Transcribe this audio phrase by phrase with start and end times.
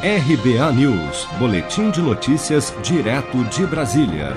[0.00, 4.28] RBA News, Boletim de Notícias, direto de Brasília.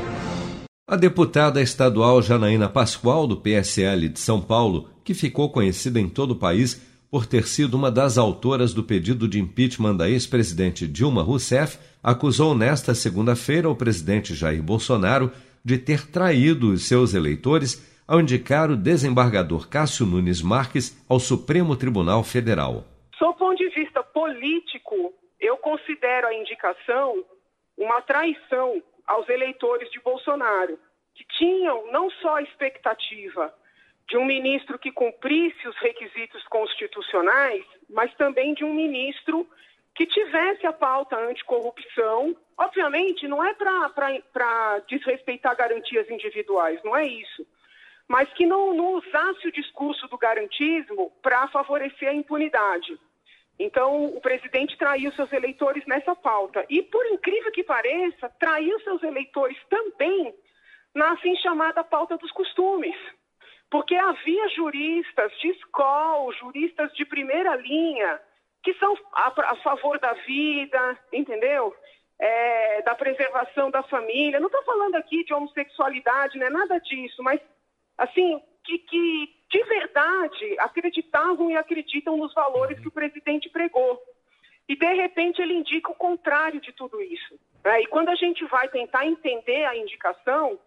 [0.87, 6.31] A deputada estadual Janaína Pascoal, do PSL de São Paulo, que ficou conhecida em todo
[6.31, 11.21] o país por ter sido uma das autoras do pedido de impeachment da ex-presidente Dilma
[11.21, 15.31] Rousseff, acusou nesta segunda-feira o presidente Jair Bolsonaro
[15.63, 21.75] de ter traído os seus eleitores ao indicar o desembargador Cássio Nunes Marques ao Supremo
[21.75, 22.83] Tribunal Federal.
[23.19, 25.13] Sob ponto de vista político,
[25.51, 27.25] eu considero a indicação
[27.77, 30.79] uma traição aos eleitores de Bolsonaro,
[31.13, 33.53] que tinham não só a expectativa
[34.07, 39.45] de um ministro que cumprisse os requisitos constitucionais, mas também de um ministro
[39.93, 42.33] que tivesse a pauta anticorrupção.
[42.57, 47.45] Obviamente, não é para desrespeitar garantias individuais, não é isso.
[48.07, 52.97] Mas que não, não usasse o discurso do garantismo para favorecer a impunidade.
[53.59, 56.65] Então, o presidente traiu seus eleitores nessa pauta.
[56.69, 60.33] E, por incrível que pareça, traiu seus eleitores também
[60.93, 62.95] na assim chamada pauta dos costumes.
[63.69, 68.19] Porque havia juristas de escola, juristas de primeira linha,
[68.63, 71.73] que são a, a favor da vida, entendeu?
[72.19, 74.39] É, da preservação da família.
[74.39, 77.39] Não estou falando aqui de homossexualidade, não é nada disso, mas,
[77.97, 84.01] assim, que, que de verdade acreditavam e acreditam nos valores que o presidente pregou.
[84.67, 87.37] E, de repente, ele indica o contrário de tudo isso.
[87.63, 87.81] Né?
[87.81, 90.57] E quando a gente vai tentar entender a indicação,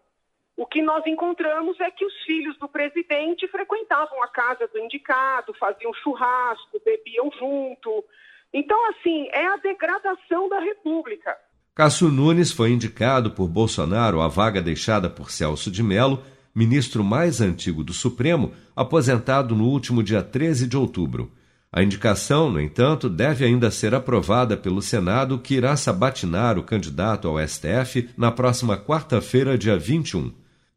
[0.57, 5.55] o que nós encontramos é que os filhos do presidente frequentavam a casa do indicado,
[5.55, 8.05] faziam churrasco, bebiam junto.
[8.53, 11.35] Então, assim, é a degradação da República.
[11.75, 16.23] Cássio Nunes foi indicado por Bolsonaro à vaga deixada por Celso de Mello
[16.55, 21.33] ministro mais antigo do Supremo, aposentado no último dia 13 de outubro.
[21.73, 27.27] A indicação, no entanto, deve ainda ser aprovada pelo Senado, que irá sabatinar o candidato
[27.27, 30.31] ao STF na próxima quarta-feira, dia 21.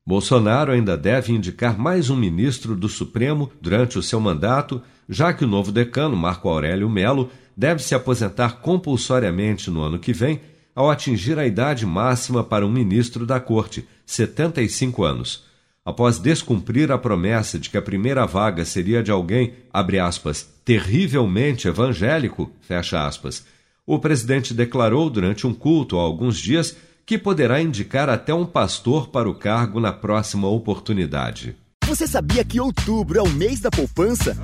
[0.03, 5.46] Bolsonaro ainda deve indicar mais um ministro do Supremo durante o seu mandato, já que
[5.46, 10.41] o novo decano, Marco Aurélio Melo, deve se aposentar compulsoriamente no ano que vem,
[10.74, 15.47] ao atingir a idade máxima para um ministro da Corte, 75 anos
[15.88, 21.70] após descumprir a promessa de que a primeira vaga seria de alguém, abre aspas, terrivelmente
[21.70, 23.46] evangélico, fecha aspas,
[23.86, 26.75] o presidente declarou durante um culto há alguns dias
[27.06, 31.56] que poderá indicar até um pastor para o cargo na próxima oportunidade.
[31.86, 34.36] Você sabia que outubro é o mês da poupança?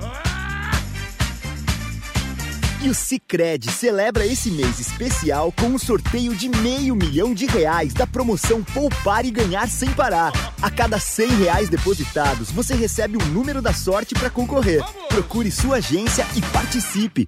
[2.84, 7.94] E o Cicred celebra esse mês especial com um sorteio de meio milhão de reais
[7.94, 10.34] da promoção Poupar e Ganhar Sem Parar.
[10.60, 14.84] A cada cem reais depositados, você recebe um número da sorte para concorrer.
[15.08, 17.26] Procure sua agência e participe.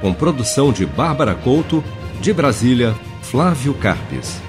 [0.00, 1.82] Com produção de Bárbara Couto,
[2.20, 4.45] de Brasília, Flávio Carpes.